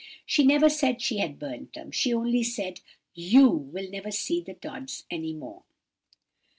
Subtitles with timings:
[0.25, 1.91] She never said she had burnt them.
[1.91, 2.79] She only said,
[3.13, 5.61] 'You will never see the Tods any more.